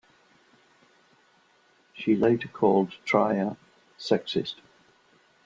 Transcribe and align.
She 1.93 2.15
later 2.15 2.47
called 2.47 2.95
Trier 3.05 3.55
sexist. 3.99 4.55